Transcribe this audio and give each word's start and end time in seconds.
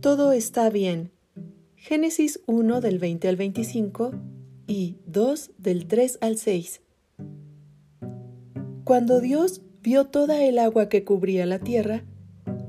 todo 0.00 0.32
está 0.32 0.70
bien. 0.70 1.10
Génesis 1.74 2.40
1 2.46 2.80
del 2.80 2.98
20 2.98 3.28
al 3.28 3.36
25 3.36 4.12
y 4.66 4.96
2 5.06 5.52
del 5.58 5.86
3 5.86 6.18
al 6.20 6.36
6. 6.36 6.80
Cuando 8.84 9.20
Dios 9.20 9.62
vio 9.82 10.06
toda 10.06 10.42
el 10.44 10.58
agua 10.58 10.88
que 10.88 11.04
cubría 11.04 11.46
la 11.46 11.58
tierra, 11.58 12.04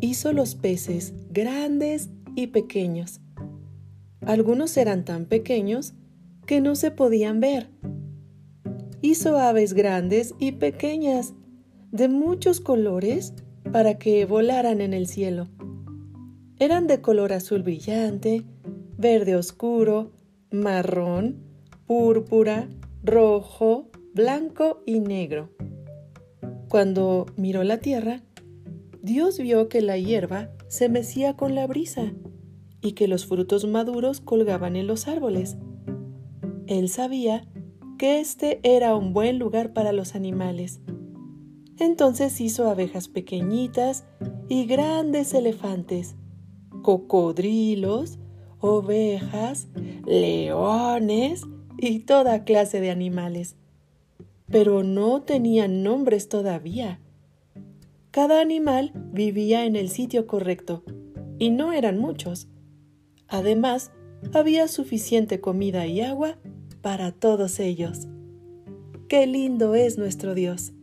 hizo 0.01 0.33
los 0.33 0.55
peces 0.55 1.13
grandes 1.29 2.09
y 2.35 2.47
pequeños. 2.47 3.21
Algunos 4.21 4.75
eran 4.77 5.05
tan 5.05 5.25
pequeños 5.25 5.93
que 6.45 6.61
no 6.61 6.75
se 6.75 6.91
podían 6.91 7.39
ver. 7.39 7.69
Hizo 9.01 9.37
aves 9.37 9.73
grandes 9.73 10.33
y 10.39 10.53
pequeñas, 10.53 11.33
de 11.91 12.09
muchos 12.09 12.59
colores, 12.59 13.33
para 13.71 13.97
que 13.97 14.25
volaran 14.25 14.81
en 14.81 14.93
el 14.93 15.07
cielo. 15.07 15.47
Eran 16.59 16.87
de 16.87 17.01
color 17.01 17.33
azul 17.33 17.61
brillante, 17.61 18.43
verde 18.97 19.35
oscuro, 19.35 20.11
marrón, 20.49 21.43
púrpura, 21.85 22.67
rojo, 23.03 23.91
blanco 24.15 24.81
y 24.87 24.99
negro. 24.99 25.51
Cuando 26.67 27.27
miró 27.35 27.63
la 27.63 27.77
tierra, 27.77 28.23
Dios 29.03 29.37
vio 29.37 29.69
que 29.69 29.81
la 29.81 29.99
hierba 29.99 30.49
se 30.67 30.89
mecía 30.89 31.35
con 31.35 31.53
la 31.53 31.67
brisa 31.67 32.13
y 32.81 32.93
que 32.93 33.07
los 33.07 33.27
frutos 33.27 33.67
maduros 33.67 34.19
colgaban 34.19 34.75
en 34.75 34.87
los 34.87 35.07
árboles. 35.07 35.57
Él 36.65 36.89
sabía 36.89 37.47
que 37.99 38.19
este 38.19 38.59
era 38.63 38.95
un 38.95 39.13
buen 39.13 39.37
lugar 39.37 39.73
para 39.73 39.91
los 39.91 40.15
animales. 40.15 40.81
Entonces 41.77 42.41
hizo 42.41 42.67
abejas 42.67 43.09
pequeñitas 43.09 44.05
y 44.49 44.65
grandes 44.65 45.35
elefantes 45.35 46.15
cocodrilos, 46.81 48.19
ovejas, 48.59 49.67
leones 50.05 51.43
y 51.77 51.99
toda 51.99 52.43
clase 52.43 52.79
de 52.79 52.91
animales. 52.91 53.55
Pero 54.49 54.83
no 54.83 55.21
tenían 55.21 55.83
nombres 55.83 56.29
todavía. 56.29 56.99
Cada 58.11 58.41
animal 58.41 58.91
vivía 59.11 59.65
en 59.65 59.75
el 59.75 59.89
sitio 59.89 60.25
correcto, 60.25 60.83
y 61.37 61.49
no 61.51 61.73
eran 61.73 61.99
muchos. 61.99 62.47
Además, 63.27 63.91
había 64.33 64.67
suficiente 64.67 65.39
comida 65.39 65.85
y 65.85 66.01
agua 66.01 66.37
para 66.81 67.11
todos 67.11 67.59
ellos. 67.59 68.07
¡Qué 69.07 69.27
lindo 69.27 69.75
es 69.75 69.97
nuestro 69.97 70.33
Dios! 70.33 70.73